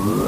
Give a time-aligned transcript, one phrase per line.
[0.00, 0.22] Welcome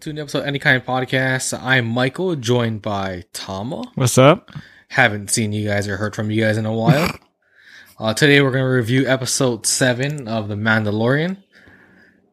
[0.00, 1.56] to an episode of Any Kind of Podcast.
[1.62, 3.84] I'm Michael, joined by Tama.
[3.94, 4.50] What's up?
[4.88, 7.12] Haven't seen you guys or heard from you guys in a while.
[8.00, 11.36] uh, today we're going to review episode 7 of The Mandalorian,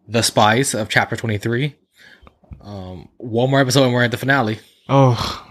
[0.08, 1.76] The Spies of Chapter 23.
[2.62, 4.59] Um, one more episode and we're at the finale.
[4.90, 5.45] Oh,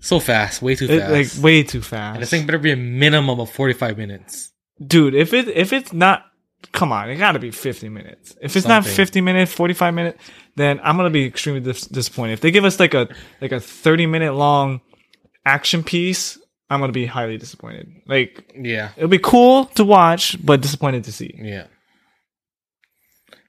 [0.00, 1.12] So fast, way too it, fast.
[1.36, 4.52] like way too and fast, this thing better be a minimum of 45 minutes.
[4.84, 5.14] dude.
[5.14, 6.24] If it if it's not,
[6.72, 8.34] come on, it got to be fifty minutes.
[8.40, 10.22] If it's not fifty minutes, forty five minutes,
[10.56, 12.34] then I'm gonna be extremely dis- disappointed.
[12.34, 13.08] If they give us like a
[13.40, 14.80] like a thirty minute long
[15.44, 16.38] action piece,
[16.70, 17.88] I'm gonna be highly disappointed.
[18.06, 21.34] Like Yeah, it'll be cool to watch, but disappointed to see.
[21.42, 21.66] yeah.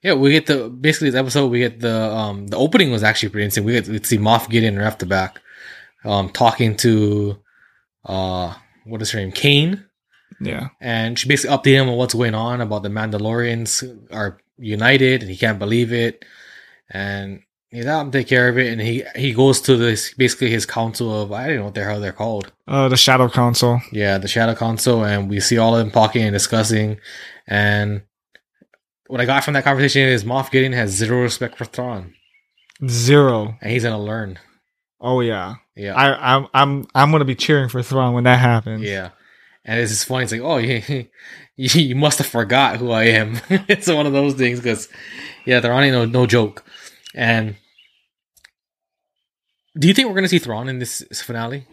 [0.03, 1.47] Yeah, we get the basically this episode.
[1.47, 3.63] We get the um the opening was actually pretty insane.
[3.63, 5.39] We get to see Moff Gideon right off the back,
[6.03, 7.37] um talking to
[8.05, 8.53] uh
[8.85, 9.85] what is her name Kane,
[10.39, 15.21] Yeah, and she basically updated him on what's going on about the Mandalorians are united
[15.21, 16.25] and he can't believe it,
[16.89, 18.71] and he's out to take care of it.
[18.71, 21.83] And he he goes to this basically his council of I don't know what the
[21.83, 22.51] hell they're called.
[22.67, 23.81] uh, the Shadow Council.
[23.91, 26.97] Yeah, the Shadow Council, and we see all of them talking and discussing.
[27.47, 28.01] And
[29.11, 32.13] what I got from that conversation is Moff Gideon has zero respect for Thrawn,
[32.87, 33.57] Zero.
[33.61, 34.39] and he's gonna learn.
[34.99, 38.83] Oh yeah, Yeah, I I'm I'm I'm gonna be cheering for Thrawn when that happens.
[38.83, 39.09] yeah.
[39.63, 40.23] And it's just funny.
[40.23, 41.05] It's like, oh, you,
[41.55, 43.39] you must have forgot who I am.
[43.49, 44.89] it's one of those things because,
[45.45, 46.63] yeah, Thrawn ain't no no joke.
[47.13, 47.57] And
[49.77, 51.67] do you think we're gonna see Thrawn in this finale?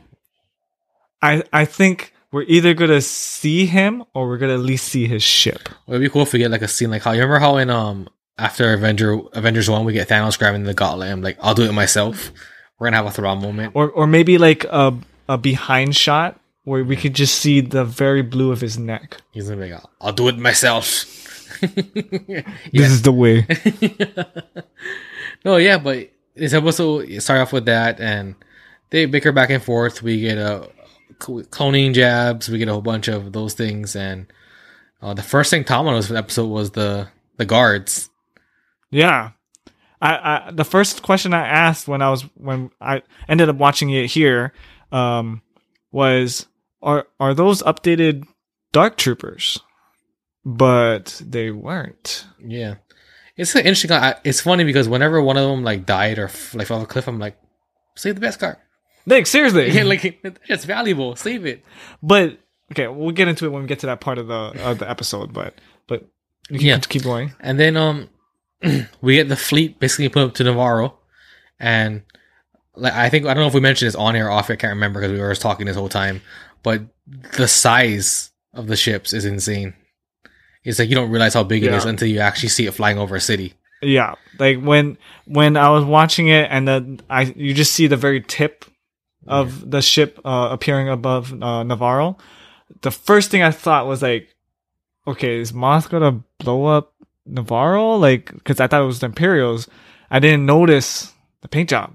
[1.22, 5.22] I I think we're either gonna see him or we're gonna at least see his
[5.22, 5.68] ship.
[5.86, 7.56] Well, it'd be cool if we get like a scene like how you remember how
[7.56, 11.10] in um after Avenger Avengers one we get Thanos grabbing the gauntlet.
[11.10, 12.30] I'm like, I'll do it myself.
[12.78, 13.72] We're gonna have a Thrawn moment.
[13.74, 14.96] Or or maybe like a
[15.28, 19.18] a behind shot where we could just see the very blue of his neck.
[19.32, 21.14] He's gonna be like, I'll do it myself.
[21.60, 23.44] This is the way.
[25.44, 28.36] no, yeah, but this episode start off with that, and
[28.90, 30.02] they bicker back and forth.
[30.02, 30.70] We get a
[31.18, 32.48] cloning jabs.
[32.48, 34.26] We get a whole bunch of those things, and
[35.02, 38.10] uh, the first thing Tom noticed for the episode was the the guards.
[38.90, 39.30] Yeah.
[40.00, 43.90] I, I the first question I asked when I was when I ended up watching
[43.90, 44.52] it here
[44.92, 45.42] um
[45.90, 46.46] was
[46.82, 48.24] are are those updated
[48.72, 49.58] dark troopers?
[50.44, 52.26] But they weren't.
[52.42, 52.76] Yeah,
[53.36, 53.92] it's an interesting.
[53.92, 56.84] I, it's funny because whenever one of them like died or f- like fell off
[56.84, 57.36] a cliff, I'm like,
[57.96, 58.56] save the Beskar.
[59.08, 59.70] Like seriously.
[59.70, 61.16] Yeah, like it's valuable.
[61.16, 61.64] Save it.
[62.02, 62.38] But
[62.72, 64.88] okay, we'll get into it when we get to that part of the of the
[64.90, 65.32] episode.
[65.32, 65.54] But
[65.86, 66.06] but
[66.50, 66.78] you can Yeah.
[66.78, 67.32] keep going.
[67.40, 68.08] And then um,
[69.00, 70.94] we get the fleet basically put up to Nevarro,
[71.58, 72.02] and
[72.76, 74.50] like I think I don't know if we mentioned this on air or off.
[74.50, 76.20] I can't remember because we were just talking this whole time.
[76.62, 76.82] But
[77.36, 79.74] the size of the ships is insane.
[80.64, 81.76] It's like you don't realize how big it Yeah.
[81.76, 83.54] is until you actually see it flying over a city.
[83.80, 87.96] Yeah, like when when I was watching it, and then I you just see the
[87.96, 88.64] very tip
[89.28, 92.18] of the ship uh, appearing above uh, Nevarro.
[92.82, 94.34] The first thing I thought was like,
[95.06, 96.92] okay, is Moff gonna blow up
[97.28, 97.98] Nevarro?
[98.00, 99.68] Like, because I thought it was the Imperials.
[100.10, 101.12] I didn't notice
[101.42, 101.94] the paint job.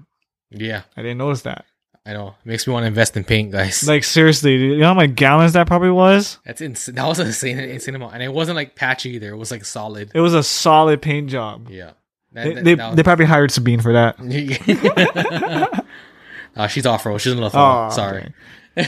[0.50, 1.64] Yeah, I didn't notice that.
[2.06, 2.34] I know.
[2.44, 3.82] It makes me want to invest in paint, guys.
[3.88, 6.38] Like seriously, you know how many gallons that probably was?
[6.44, 6.94] That's insane.
[6.96, 9.30] That was an insane, insane amount, and it wasn't like patchy either.
[9.30, 10.10] It was like solid.
[10.14, 11.68] It was a solid paint job.
[11.70, 11.92] Yeah.
[12.32, 14.18] That- They, that- they, that was- they probably hired Sabine for that.
[16.56, 17.18] uh, she's off road.
[17.18, 17.90] She's in the Oh.
[17.90, 18.32] Sorry.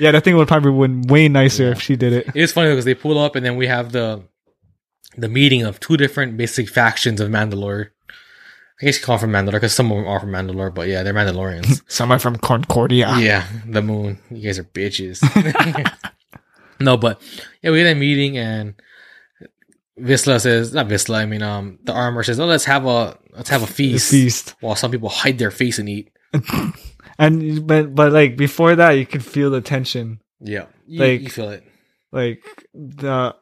[0.00, 1.70] Yeah, that thing would probably been way nicer Yeah.
[1.72, 2.28] if she did it.
[2.32, 4.22] It's funny because they pull up and then we have the
[5.16, 7.86] the meeting of two different basic factions of Mandalore.
[8.80, 10.86] I guess you call them from Mandalore because some of them are from Mandalore, but
[10.86, 11.82] yeah, they're Mandalorians.
[11.90, 13.12] some are from Concordia.
[13.18, 14.20] yeah, the moon.
[14.30, 15.18] You guys are bitches.
[16.80, 17.20] no, but
[17.60, 18.74] yeah, we had a meeting and
[19.98, 23.48] Vizsla says not Vizsla, I mean um the armor says, Oh, let's have a let's
[23.50, 24.12] have a feast.
[24.12, 24.54] feast.
[24.60, 26.12] While some people hide their face and eat.
[27.18, 30.20] And but but like before that, you can feel the tension.
[30.40, 30.66] Yeah.
[30.86, 31.64] You, Like- you feel it.
[32.12, 32.42] Like
[32.74, 33.34] the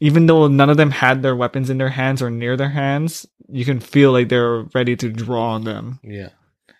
[0.00, 3.26] even though none of them had their weapons in their hands or near their hands,
[3.48, 6.00] you can feel like they're ready to draw on them.
[6.02, 6.30] Yeah.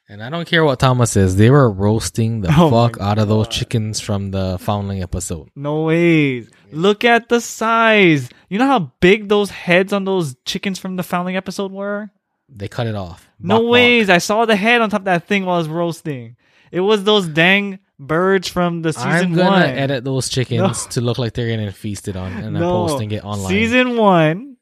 [0.08, 1.36] And I don't care what Thomas says.
[1.36, 5.48] They were roasting the Oh fuck out of those chickens from the Foundling episode.
[5.56, 6.50] No ways.
[6.72, 8.28] Look at the size.
[8.50, 12.10] You know how big those heads on those chickens from the Foundling episode were?
[12.48, 13.28] They cut it off.
[13.40, 13.70] No Bok bok.
[13.72, 14.10] ways.
[14.10, 16.36] I saw the head on top of that thing while I was roasting.
[16.70, 19.22] It was those dang birds from the season one.
[19.22, 19.62] I'm gonna one.
[19.78, 23.48] edit those chickens to look like they're getting feasted on, and I'm posting it online.
[23.48, 24.56] Season one,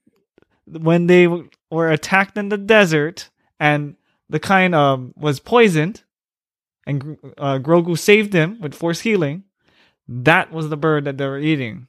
[0.66, 3.96] when they were attacked in the desert, and
[4.28, 6.02] the kind um was poisoned,
[6.86, 9.44] and uh, Grogu saved him with Force healing.
[10.08, 11.86] That was the bird that they were eating.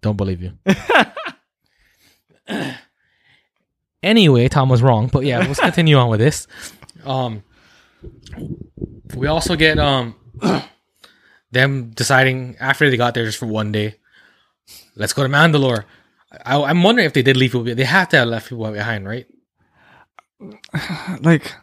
[0.00, 0.52] Don't believe you.
[4.02, 6.46] anyway, Tom was wrong, but yeah, let's continue on with this.
[7.04, 7.42] Um,
[9.14, 10.14] we also get um
[11.50, 13.96] them deciding after they got there just for one day,
[14.96, 15.84] let's go to Mandalore.
[16.44, 17.64] I, I'm wondering if they did leave people.
[17.64, 19.26] They have to have left people behind, right?
[21.20, 21.54] like,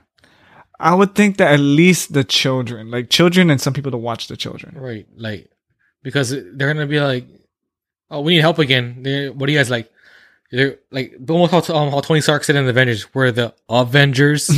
[0.79, 4.27] I would think that at least the children, like children, and some people to watch
[4.27, 4.75] the children.
[4.77, 5.49] Right, like
[6.03, 7.27] because they're gonna be like,
[8.09, 9.91] "Oh, we need help again." They're, what do you guys like?
[10.51, 14.49] They're like almost how, um, how Tony Stark said in the Avengers, "We're the Avengers.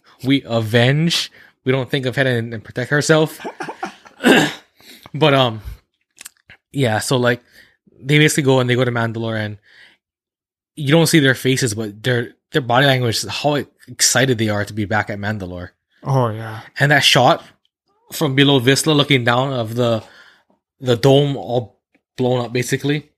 [0.24, 1.30] we avenge.
[1.64, 3.38] We don't think of head and, and protect ourselves."
[5.14, 5.60] but um,
[6.70, 7.00] yeah.
[7.00, 7.42] So like,
[8.00, 9.58] they basically go and they go to Mandalore, and
[10.76, 13.56] you don't see their faces, but their their body language, how
[13.88, 15.70] excited they are to be back at Mandalore.
[16.04, 17.44] Oh yeah, And that shot
[18.12, 20.04] from below Vizsla looking down of the
[20.80, 21.80] the dome all
[22.16, 23.10] blown up basically.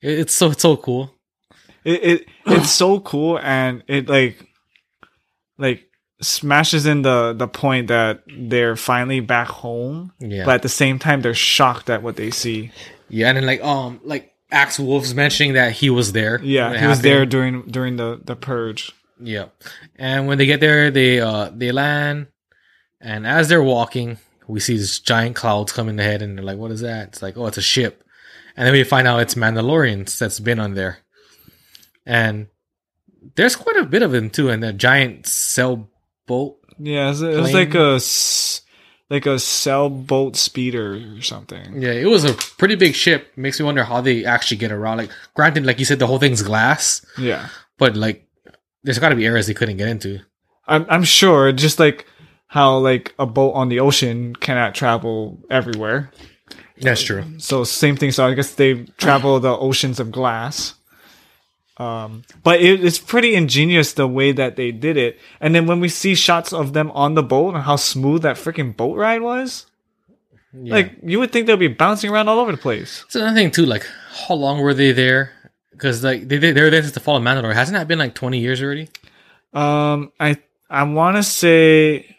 [0.00, 1.14] It's so it's so cool.
[1.86, 4.44] It, it it's so cool, and it like
[5.58, 5.88] like
[6.20, 10.44] smashes in the the point that they're finally back home, Yeah.
[10.44, 12.72] but at the same time they're shocked at what they see.
[13.08, 16.40] yeah, and then like um like Axe Woves mentioning that he was there.
[16.42, 18.92] Yeah, he was there during during the the purge.
[19.20, 19.46] Yeah.
[19.96, 22.26] And when they get there, they uh they land
[23.00, 24.18] and as they're walking,
[24.48, 27.08] we see this giant clouds coming ahead and they're like, What is that?
[27.08, 28.02] It's like, oh, it's a ship.
[28.56, 30.98] And then we find out it's Mandalorians that's been on there.
[32.06, 32.46] And
[33.34, 37.40] there's quite a bit of them too, and a giant sailboat Yeah, it was, it
[37.40, 37.98] was like a
[39.08, 41.80] like a sailboat speeder or something.
[41.80, 43.32] Yeah, it was a pretty big ship.
[43.36, 44.98] Makes me wonder how they actually get around.
[44.98, 47.48] Like, granted, like you said, the whole thing's glass, Yeah,
[47.78, 48.26] but like,
[48.82, 50.20] there's got to be areas they couldn't get into.
[50.66, 51.52] I'm I'm sure.
[51.52, 52.06] Just like
[52.48, 56.10] how like a boat on the ocean cannot travel everywhere.
[56.80, 57.24] That's true.
[57.38, 58.12] So same thing.
[58.12, 60.74] So I guess they travel the oceans of glass.
[61.78, 65.18] Um, but it, it's pretty ingenious the way that they did it.
[65.40, 68.36] And then when we see shots of them on the boat and how smooth that
[68.36, 69.66] freaking boat ride was,
[70.54, 70.72] Yeah.
[70.74, 73.02] like you would think they'll be bouncing around all over the place.
[73.06, 73.66] it's another thing too.
[73.66, 73.86] Like,
[74.28, 75.32] how long were they there?
[75.72, 77.52] Because like they they they were there since the fall of Mandalore.
[77.54, 78.88] Hasn't that been like 20 years already?
[79.52, 80.38] Um, I
[80.70, 82.16] I want to say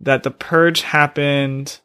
[0.00, 1.78] that the purge happened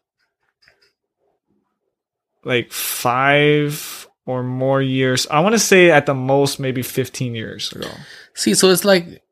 [2.44, 5.26] like five or more years.
[5.32, 7.90] I want to say at the most maybe fifteen years ago.
[8.36, 9.24] See, so it's like.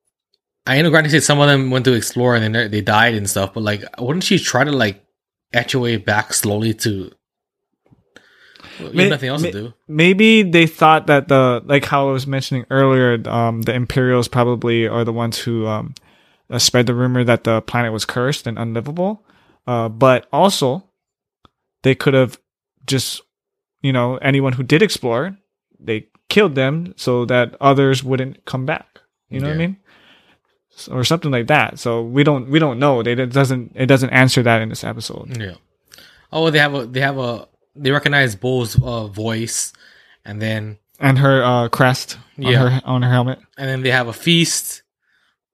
[0.65, 3.29] I know, granted, said some of them went to explore and then they- died and
[3.29, 5.01] stuff, but like, wouldn't she try to like
[5.53, 7.09] etch your way back slowly to?
[8.79, 9.73] Well, you have May- nothing else may- to do.
[9.87, 14.87] Maybe they thought that the like how I was mentioning earlier, um, the Imperials probably
[14.87, 15.93] are the ones who um
[16.49, 19.23] uh, spread the rumor that the planet was cursed and unlivable.
[19.65, 20.83] Uh, but also
[21.83, 22.39] they could have
[22.85, 23.21] just
[23.81, 25.37] you know anyone who did explore,
[25.79, 28.99] they killed them so that others wouldn't come back.
[29.29, 29.77] You know what I mean?
[30.91, 31.79] Or something like that.
[31.79, 33.01] So we don't we don't know.
[33.03, 35.35] They, it doesn't it doesn't answer that in this episode.
[35.37, 35.55] Yeah.
[36.31, 39.73] Oh, they have a they have a they recognize Bo's uh, voice,
[40.25, 42.69] and then And her uh, crest on Yeah.
[42.69, 43.39] her on her helmet.
[43.57, 44.83] and then they have a feast.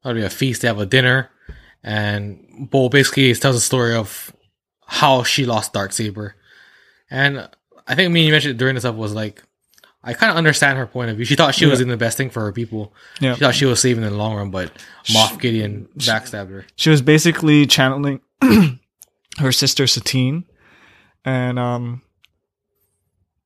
[0.06, 0.62] Really a feast.
[0.62, 1.30] They have a dinner,
[1.82, 4.34] and Bull basically tells a story of
[4.86, 6.36] how she lost Dark Saber,
[7.10, 7.48] and
[7.88, 9.44] I think me and you mentioned during this up was like.
[10.06, 11.24] I kind of understand her point of view.
[11.24, 11.86] She thought she was Yeah.
[11.86, 12.94] doing the best thing for her people.
[13.22, 13.36] Yeah.
[13.36, 14.70] She thought she was saving in the long run, but
[15.06, 16.66] Moff Gideon backstabbed her.
[16.76, 18.20] she was basically channeling
[19.40, 20.44] her sister Satine,
[21.24, 22.02] and um,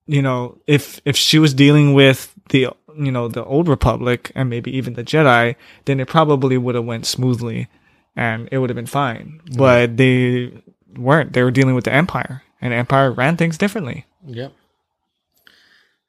[0.07, 4.49] you know, if if she was dealing with the you know the old Republic and
[4.49, 7.67] maybe even the Jedi, then it probably would have went smoothly,
[8.15, 9.41] and it would have been fine.
[9.55, 10.51] But they
[10.95, 11.33] weren't.
[11.33, 14.05] They were dealing with the Empire, and Empire ran things differently.
[14.25, 14.53] Yep.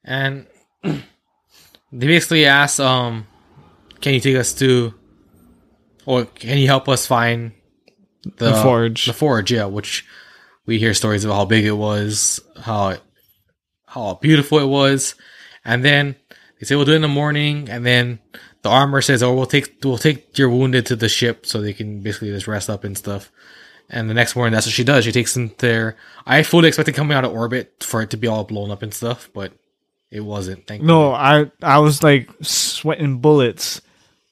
[0.04, 0.46] And
[0.82, 1.02] they
[1.92, 3.26] basically asked, um,
[4.00, 4.94] can you take us to,
[6.06, 7.52] or can you help us find
[8.36, 9.06] the, The forge.
[9.06, 9.66] The forge, yeah.
[9.66, 10.04] Which
[10.66, 12.96] we hear stories of how big it was, how
[13.86, 15.14] how beautiful it was,
[15.64, 16.16] and then
[16.58, 18.18] they say we'll do it in the morning, and then
[18.62, 21.72] the armor says, "Oh, we'll take we'll take your wounded to the ship so they
[21.72, 23.30] can basically just rest up and stuff."
[23.90, 25.04] And the next morning, that's what she does.
[25.04, 25.96] She takes them there.
[26.26, 28.92] I fully expected coming out of orbit for it to be all blown up and
[28.92, 29.52] stuff, but
[30.10, 30.66] it wasn't.
[30.66, 33.80] Thank No, I I was like sweating bullets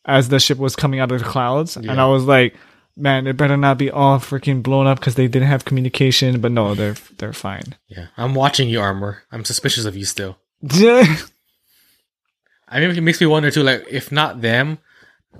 [0.04, 2.54] as the ship was coming out of the clouds, and I was like,
[2.96, 6.40] man, it better not be all freaking blown up because they didn't have communication.
[6.40, 7.76] But no, they're they're fine.
[7.88, 9.22] Yeah, I'm watching you, armor.
[9.32, 10.36] I'm suspicious of you still.
[10.60, 11.16] yeah,
[12.68, 13.62] I mean, it makes me wonder too.
[13.62, 14.78] Like, if not them,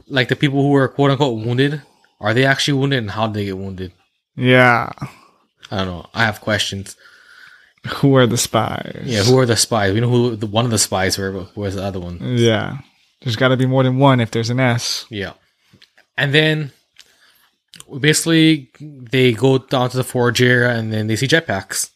[0.09, 1.83] like the people who were quote unquote wounded,
[2.21, 3.93] are they actually wounded and how did they get wounded?
[4.37, 4.93] Yeah.
[5.71, 6.11] I don't know.
[6.15, 6.97] I have questions.
[7.97, 9.03] Who are the spies?
[9.05, 9.95] Yeah, who are the spies?
[9.95, 12.19] We know who the one of the spies were, but who was the other one?
[12.21, 12.79] Yeah.
[13.23, 15.07] There's got to be more than one if there's an S.
[15.09, 15.35] Yeah.
[16.17, 16.73] And then
[18.01, 21.91] basically they go down to the forge area and then they see jetpacks.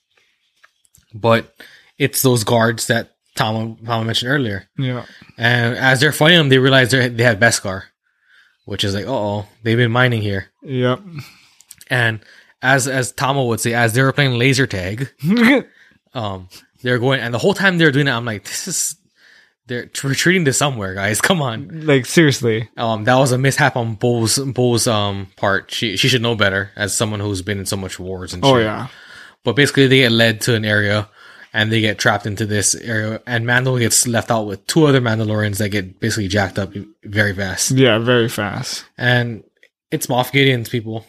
[1.13, 1.55] But
[1.99, 4.69] it's those guards that Tom, Tom mentioned earlier.
[4.79, 5.07] Yeah.
[5.37, 7.85] And as they're fighting them, they realize they they have Beskar,
[8.65, 10.51] which is like, oh, they've been mining here.
[10.63, 11.01] Yep.
[11.91, 12.21] And
[12.63, 15.11] as as Tama would say, as they were playing laser tag,
[16.15, 16.49] um,
[16.83, 18.97] they're going, and the whole time they're doing it, I'm like, this is
[19.67, 21.21] they're retreating to somewhere, guys.
[21.23, 21.87] Come on.
[21.87, 22.69] like seriously.
[22.77, 25.71] Um, that was a mishap on Bo's Bo's um part.
[25.71, 28.57] She she should know better as someone who's been in so much wars and Oh
[28.57, 28.65] shit.
[28.65, 28.89] yeah.
[29.45, 31.09] But basically, they get led to an area.
[31.53, 35.01] And they get trapped into this area, and Mando gets left out with two other
[35.01, 37.73] Mandalorians that get basically jacked up very fast.
[37.73, 38.85] Yeah, very fast.
[38.97, 39.43] and
[39.91, 41.05] it's Moff Gideon's people,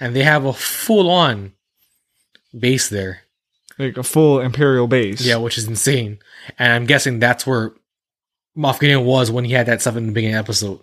[0.00, 1.52] and they have a full on
[2.58, 3.20] base there.
[3.78, 5.20] Like a full imperial base.
[5.20, 6.18] Yeah, which is insane.
[6.58, 7.72] And I'm guessing that's where
[8.56, 10.80] Moff Gideon was when he had that stuff in the beginning episode.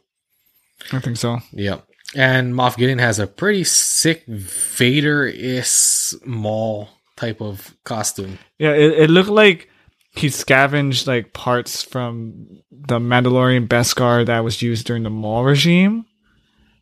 [0.91, 1.39] I think so.
[1.51, 1.79] Yeah.
[2.15, 8.39] And Moff Gideon has a pretty sick Vader is Maul type of costume.
[8.57, 9.69] Yeah, it, it looked like
[10.13, 16.05] he scavenged like parts from the Mandalorian Beskar that was used during the Maul regime.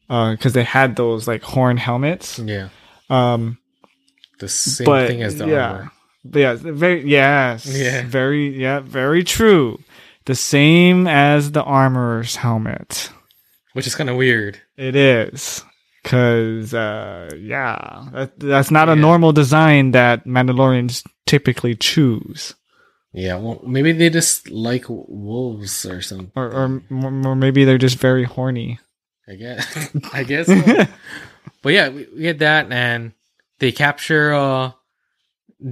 [0.09, 2.39] Because they had those like horn helmets.
[2.39, 2.69] Yeah.
[3.09, 3.57] Um,
[4.39, 5.91] The same but thing as the yeah, armor.
[6.33, 8.03] yeah, very yes, Yeah.
[8.05, 9.79] very yeah, very true.
[10.25, 13.09] The same as the armorer's helmet.
[13.73, 14.59] Which is kind of weird.
[14.77, 15.63] It is.
[16.03, 22.55] Cause uh yeah, that, that's not a normal design that Mandalorians typically choose,
[23.13, 26.31] Yeah, well, maybe they just like wolves or something.
[26.35, 26.81] or or,
[27.25, 28.79] or maybe they're just very horny.
[29.29, 29.89] I guess.
[30.13, 30.47] I guess.
[30.47, 30.85] so.
[31.61, 33.13] but yeah, we, we get that, and
[33.59, 34.71] they capture uh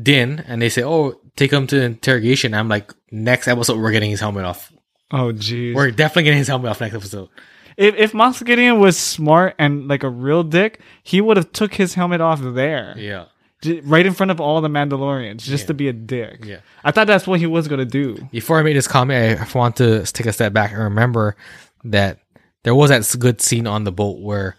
[0.01, 4.09] Din, and they say, "Oh, take him to interrogation." I'm like, next episode, we're getting
[4.11, 4.71] his helmet off.
[5.11, 5.73] Oh jeez.
[5.73, 7.29] We're definitely getting his helmet off next episode.
[7.77, 11.73] If if Moff Gideon was smart and like a real dick, he would have took
[11.75, 13.25] his helmet off there, Yeah,
[13.61, 15.67] J- right in front of all the Mandalorians, just Yeah.
[15.67, 16.43] to be a dick.
[16.43, 16.57] yeah.
[16.83, 18.17] I thought that's what he was gonna do.
[18.31, 21.37] Before I made this comment, I want to take a step back and remember
[21.85, 22.19] that
[22.67, 24.57] there was that good scene on the boat where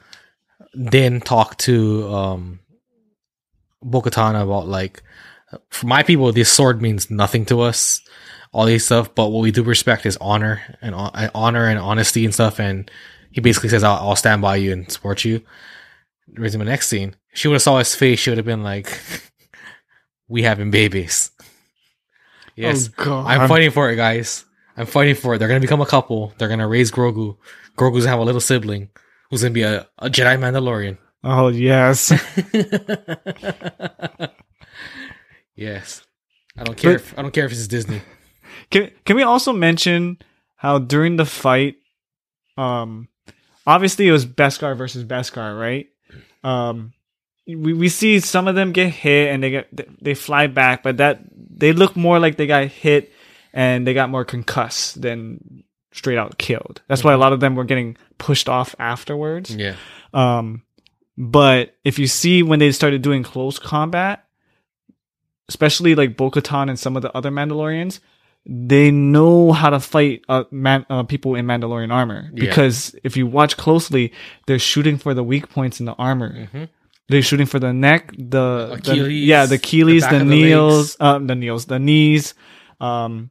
[0.88, 2.60] Din talked to um
[3.82, 5.02] Bo-Katan about like,
[5.68, 8.00] for my people, this sword means nothing to us,
[8.50, 9.14] all these stuff.
[9.14, 12.58] But what we do respect is honor and uh, honor and honesty and stuff.
[12.58, 12.90] And
[13.30, 15.42] he basically says, "I'll, I'll stand by you and support you."
[16.32, 18.20] Raising the next scene, she would have saw his face.
[18.20, 18.88] She would have been like,
[20.28, 21.30] "We having babies."
[22.56, 23.26] Yes, Oh god.
[23.26, 24.46] I'm fighting for it, guys.
[24.78, 25.38] I'm fighting for it.
[25.38, 26.32] They're gonna become a couple.
[26.38, 27.36] They're gonna raise Grogu.
[27.78, 28.90] Grogu's gonna have a little sibling
[29.30, 30.99] who's gonna be a, a Jedi Mandalorian.
[31.25, 32.12] Oh yes.
[35.56, 36.02] yes.
[36.56, 36.92] I don't care.
[36.92, 38.02] But- if, I don't care if it's Disney.
[38.70, 40.18] Can can we also mention
[40.56, 41.76] how during the fight,
[42.58, 43.08] um,
[43.66, 45.87] obviously it was Beskar versus Beskar, right?
[46.44, 46.92] Um,
[47.47, 50.99] we we see some of them get hit and they get they fly back, but
[50.99, 53.11] that they look more like they got hit
[53.54, 56.83] and they got more concussed than straight out killed.
[56.88, 59.54] That's why a lot of them were getting pushed off afterwards.
[59.54, 59.76] Yeah.
[60.12, 60.62] Um,
[61.16, 64.25] but if you see when they started doing close combat,
[65.49, 68.00] especially like Bo-Katan and some of the other Mandalorians,
[68.47, 72.47] they know how to fight uh, man, uh, people in Mandalorian armor Yeah.
[72.47, 74.12] because if you watch closely,
[74.47, 76.47] they're shooting for the weak points in the armor.
[76.52, 76.64] hmm
[77.09, 80.35] They're shooting for the neck, the, the yeah, the Achilles, the the, back of the
[80.35, 82.35] knees, um, the knees, the knees,
[82.80, 83.30] um,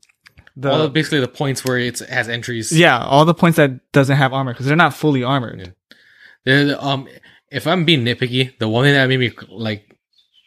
[0.60, 2.72] the All the, basically the points where it has entries.
[2.72, 5.74] yeah, all the points that doesn't have armor because they're not fully armored.
[6.46, 6.76] Yeah.
[6.80, 7.08] Um,
[7.52, 9.84] if I'm being nitpicky, the one thing that made me like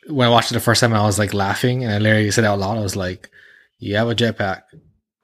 [0.09, 2.45] when I watched it the first time, I was like laughing, and I literally said
[2.45, 3.31] out loud, I was like,
[3.79, 4.63] "You have a jetpack."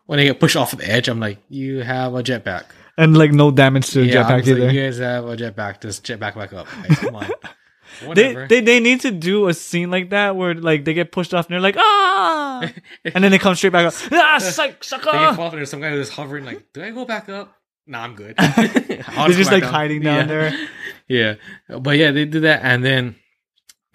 [0.06, 2.64] When they get pushed off the edge, I'm like, "You have a jetpack."
[2.96, 4.70] And like no damage to the yeah, I jetpack was like, either.
[4.70, 5.80] you guys have a jetpack.
[5.82, 6.66] Just jetpack back up.
[6.86, 7.28] Guys, come on.
[8.14, 11.34] they, they they need to do a scene like that where like they get pushed
[11.34, 12.45] off and they're like ah,
[13.04, 13.94] and then they come straight back up.
[14.12, 15.10] Ah, psych, They sucker.
[15.10, 16.44] fall off and there's some guy who's hovering.
[16.44, 17.52] Like, do I go back up?
[17.86, 18.34] Nah, I'm good.
[18.56, 20.24] They're just like hiding down Yeah.
[20.26, 20.68] there.
[21.08, 21.34] Yeah,
[21.78, 23.14] but yeah, they did that, and then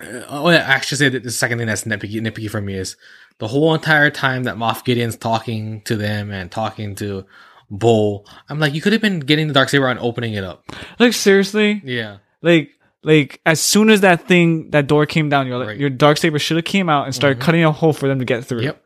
[0.02, 2.76] uh, oh yeah, I should say that the second thing that's nitpicky, nitpicky for me
[2.76, 2.96] is
[3.40, 7.26] the whole entire time that Moff Gideon's talking to them and talking to
[7.70, 8.24] Bo.
[8.48, 10.64] I'm like, you could have been getting the dark saber and opening it up.
[11.00, 12.70] Like seriously, Yeah, like
[13.04, 15.78] like as soon as that thing that door came down, your Right.
[15.78, 17.42] your dark saber should have came out and started Mhm.
[17.46, 18.62] cutting a hole for them to get through.
[18.62, 18.84] Yep.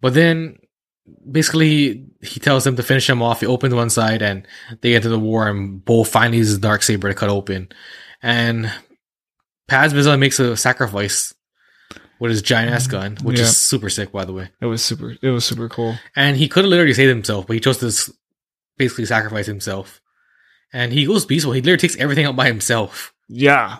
[0.00, 0.56] But then
[1.30, 3.40] basically he tells them to finish him off.
[3.40, 4.46] He opens one side and
[4.80, 7.68] they enter the war and Bo finally uses his dark saber to cut open.
[8.22, 8.70] And
[9.68, 11.32] Paz Vizsla makes a sacrifice
[12.18, 13.44] with his giant ass gun, which Yeah.
[13.44, 14.50] is super sick, by the way.
[14.60, 15.16] It was super.
[15.22, 15.98] It was super cool.
[16.16, 18.12] And he could have literally saved himself, but he chose to
[18.76, 20.00] basically sacrifice himself.
[20.72, 21.52] And he goes peaceful.
[21.52, 23.12] He literally takes everything out by himself.
[23.30, 23.78] Yeah.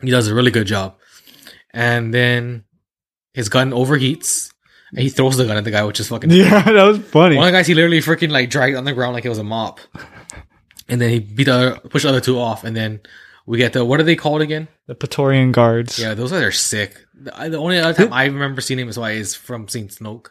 [0.00, 0.96] He does a really good job.
[1.72, 2.64] And then
[3.34, 4.52] his gun overheats
[4.90, 7.36] and he throws the gun at the guy, which is fucking Yeah, that was funny.
[7.36, 9.38] One of the guys he literally freaking like dragged on the ground like it was
[9.38, 9.80] a mop.
[10.88, 13.00] And then he beat the other, pushed the other two off, and then
[13.46, 14.68] we get the what are they called again?
[14.86, 15.98] The Praetorian guards.
[15.98, 16.96] Yeah, those guys are sick.
[17.14, 20.28] The, the only other time I remember seeing him is why is from seeing Snoke.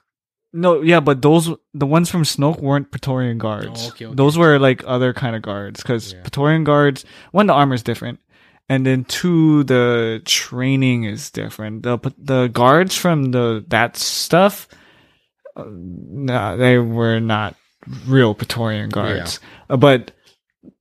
[0.54, 3.86] No, yeah, but those the ones from Snoke weren't Praetorian guards.
[3.86, 4.16] Oh, okay, okay.
[4.16, 6.22] Those were like other kind of guards because Yeah.
[6.22, 8.20] Praetorian guards, one the armor is different,
[8.70, 11.84] and then two the training is different.
[11.84, 14.68] The the guards from the that stuff,
[15.56, 17.56] uh, nah, they were not
[18.06, 19.40] real Praetorian guards.
[19.70, 20.12] Uh, but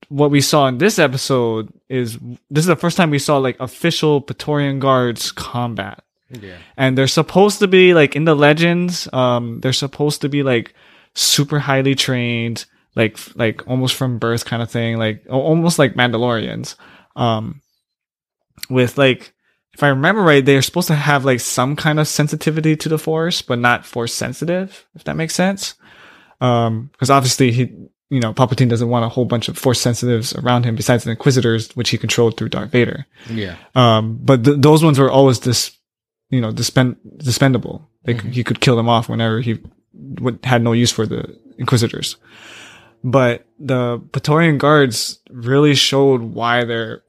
[0.08, 2.18] what we saw in this episode is
[2.50, 7.06] this is the first time we saw like official Praetorian guards combat Yeah, and they're
[7.08, 10.74] supposed to be like in the legends um they're supposed to be like
[11.14, 16.76] super highly trained like like almost from birth kind of thing like almost like mandalorians
[17.16, 17.60] um
[18.70, 19.32] with like
[19.74, 22.98] if i remember right they're supposed to have like some kind of sensitivity to the
[22.98, 25.74] force but not force sensitive if that makes sense
[26.40, 27.62] um because obviously he
[28.10, 31.10] you know palpatine doesn't want a whole bunch of force sensitives around him besides the
[31.10, 35.38] inquisitors which he controlled through darth vader yeah, um, but th- those ones were always
[35.40, 35.72] dis,
[36.30, 37.86] you know, dispend dispendable.
[38.06, 38.32] Like Mhm.
[38.32, 39.58] he could kill them off whenever he
[40.20, 42.16] would, had no use for the Inquisitors.
[43.02, 47.02] But the Praetorian guards really showed why they're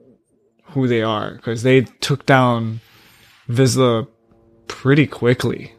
[0.69, 2.79] who they are because they took down
[3.49, 4.07] Vizsla
[4.67, 5.73] pretty quickly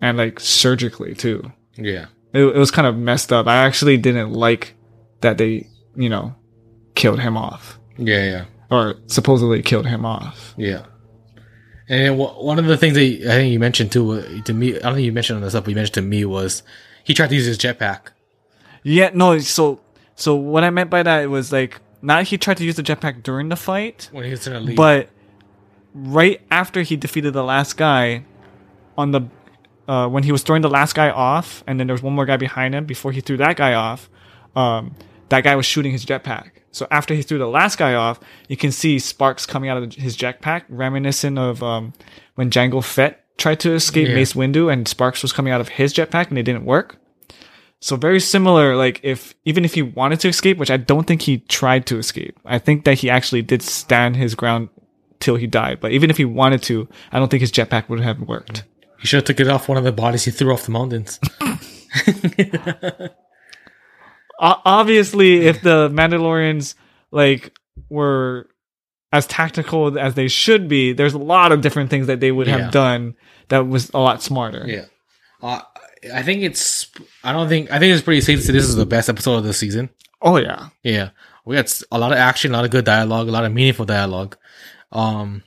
[0.00, 1.52] and like surgically too.
[1.76, 3.46] yeah, It, it was kind of messed up.
[3.46, 4.74] I actually didn't like
[5.20, 6.34] that they, you know,
[6.94, 10.54] killed him off yeah, yeah, or supposedly killed him off.
[10.56, 10.84] yeah.
[11.88, 14.94] And one of the things that I think you mentioned too to me, I don't
[14.94, 16.64] think you mentioned on this stuff, but you mentioned to me was
[17.04, 18.08] he tried to use his jetpack.
[18.82, 19.38] Yeah, no.
[19.38, 19.80] So,
[20.16, 23.22] so what I meant by that was like not he tried to use the jetpack
[23.22, 24.76] during the fight, when he was gonna leave.
[24.76, 25.08] but
[25.94, 28.24] right after he defeated the last guy,
[28.96, 29.22] on the
[29.88, 32.26] uh, when he was throwing the last guy off, and then there was one more
[32.26, 34.08] guy behind him before he threw that guy off.
[34.56, 34.94] Um,
[35.28, 36.50] that guy was shooting his jetpack.
[36.72, 39.94] So after he threw the last guy off, you can see sparks coming out of
[39.94, 41.92] his jetpack, reminiscent of um,
[42.34, 44.14] when Jango Fett tried to escape Yeah.
[44.14, 46.98] Mace Windu, and sparks was coming out of his jetpack, and it didn't work.
[47.80, 48.74] So very similar.
[48.76, 51.98] Like if even if he wanted to escape, which I don't think he tried to
[51.98, 54.68] escape, I think that he actually did stand his ground
[55.20, 55.80] till he died.
[55.80, 58.64] But even if he wanted to, I don't think his jetpack would have worked.
[59.00, 61.20] he should have took it off one of the bodies he threw off the mountains.
[64.38, 66.74] Obviously, if the Mandalorians
[67.10, 67.56] like
[67.88, 68.48] were
[69.12, 72.46] as tactical as they should be, there's a lot of different things that they would
[72.46, 72.58] Yeah.
[72.58, 73.14] have done
[73.48, 74.64] that was a lot smarter.
[74.66, 74.84] Yeah.
[75.42, 75.60] Uh,
[76.12, 76.90] I think it's.
[77.24, 77.70] I don't think.
[77.70, 79.90] I think it's pretty safe to say this is the best episode of the season.
[80.22, 80.68] Oh yeah.
[80.82, 81.10] Yeah,
[81.44, 83.84] we got a lot of action, a lot of good dialogue, a lot of meaningful
[83.86, 84.36] dialogue.
[84.92, 85.42] Um,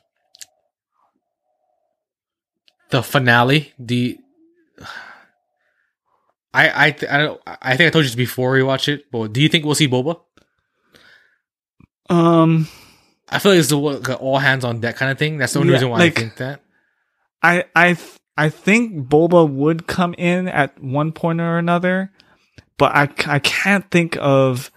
[2.90, 4.18] the finale, the.
[6.54, 9.12] I I th- I don't I think I told you this before we watch it,
[9.12, 10.20] but do you think we'll see Boba?
[12.10, 12.68] Um,
[13.30, 15.38] I feel like it's the all hands on deck kind of thing.
[15.38, 16.62] That's the only Yeah, reason why like- I think that.
[17.44, 22.12] I I th- I think Boba would come in at one point or another,
[22.78, 24.72] but I, I can't think of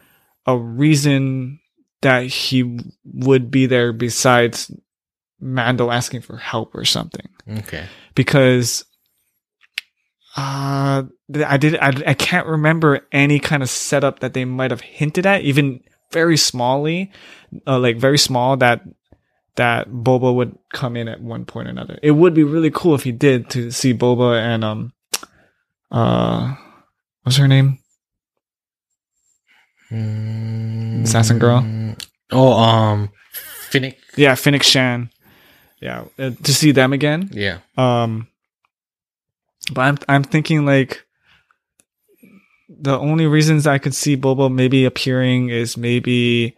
[0.46, 1.60] a reason
[2.00, 4.68] that he would be there besides
[5.40, 7.28] Mando asking for help or something.
[7.48, 7.86] Okay.
[8.14, 8.84] because
[10.36, 14.80] uh I did I, I can't remember any kind of setup that they might have
[14.80, 17.10] hinted at even very smallly
[17.66, 18.82] uh, like very small that
[19.56, 21.98] that Boba would come in at one point or another.
[22.02, 24.92] It would be really cool if he did to see Boba and um
[25.90, 26.54] uh
[27.22, 27.78] what's her name?
[31.04, 31.64] Assassin girl?
[32.30, 33.10] Oh, um,
[33.68, 33.98] Fennec.
[34.16, 35.10] Yeah, Fennec Shand.
[35.80, 37.28] Yeah, uh, to see them again.
[37.32, 37.58] Yeah.
[37.76, 38.28] Um,
[39.72, 41.04] but I'm I'm thinking like
[42.68, 46.56] the only reasons I could see Boba maybe appearing is maybe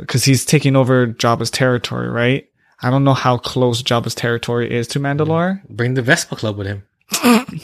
[0.00, 2.48] because he's taking over Jabba's territory, right?
[2.80, 5.62] I don't know how close Jabba's territory is to Mandalore.
[5.68, 6.82] Bring the Vespa Club with him.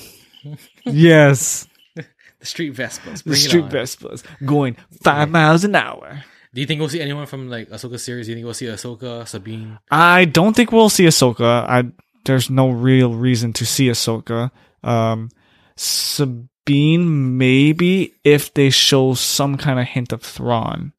[0.85, 1.67] yes,
[2.41, 3.25] The street Vespas.
[3.25, 3.65] the Bring it street.
[3.65, 6.23] Vespas going five miles an hour.
[6.55, 8.27] Do you think we'll see anyone from like Ahsoka series?
[8.27, 9.79] Do you think we'll see Ahsoka, Sabine?
[9.91, 11.65] I don't think we'll see Ahsoka.
[11.69, 11.85] I
[12.25, 14.51] there's no real reason to see Ahsoka.
[14.85, 15.31] Um,
[15.77, 20.93] Sabine, maybe if they show some kind of hint of Thrawn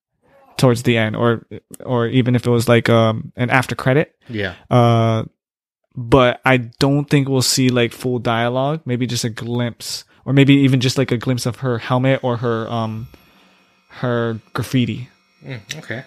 [0.59, 1.45] towards the end, or
[1.83, 4.15] or even if it was like um an after credit.
[4.29, 4.55] Yeah.
[4.69, 5.25] Uh,
[5.95, 8.81] but I don't think we'll see like full dialogue.
[8.85, 12.37] Maybe just a glimpse, or maybe even just like a glimpse of her helmet or
[12.37, 13.07] her um
[13.89, 15.09] her graffiti.
[15.43, 16.03] Mm, okay.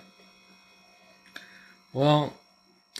[1.93, 2.33] Well,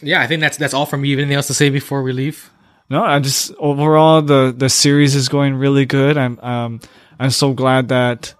[0.01, 1.13] yeah, I think that's that's all from me.
[1.13, 2.49] Anything else to say before we leave?
[2.89, 6.17] No, I just overall the the series is going really good.
[6.17, 6.81] I'm um
[7.19, 8.33] I'm so glad that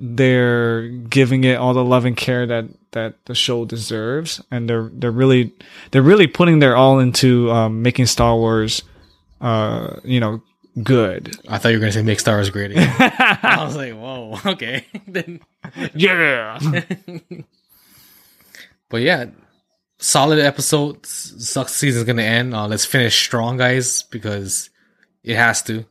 [0.00, 4.90] they're giving it all the love and care that that the show deserves, and they're
[4.92, 5.52] they're really
[5.90, 8.82] they're really putting their all into um, making Star Wars,
[9.40, 10.42] uh, you know,
[10.82, 11.36] good.
[11.48, 12.94] I thought you were gonna say make Star Wars great again.
[12.98, 14.86] I was like, whoa, okay.
[15.06, 15.40] then,
[15.94, 16.58] yeah.
[18.88, 19.26] but yeah,
[19.98, 21.04] solid episode.
[21.06, 22.54] Sucks season's gonna end.
[22.54, 24.70] Uh, let's finish strong, guys, because
[25.22, 25.84] it has to.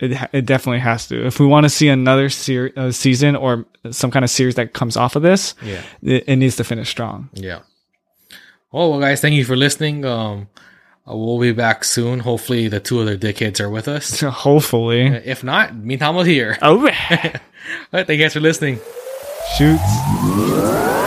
[0.00, 1.24] It it definitely has to.
[1.26, 4.72] If we want to see another ser- uh, season or some kind of series that
[4.72, 5.82] comes off of this, Yeah.
[6.02, 7.28] it, it needs to finish strong.
[7.32, 7.60] Yeah.
[8.72, 10.04] Oh well, guys, thank you for listening.
[10.04, 10.48] Um,
[11.08, 12.20] uh, we'll be back soon.
[12.20, 14.20] Hopefully, the two other dickheads are with us.
[14.20, 15.06] Hopefully.
[15.06, 16.58] If not, meantime, we're here.
[16.60, 16.88] Oh, All
[17.92, 18.80] right, thank you guys for listening.
[19.56, 21.03] shoots.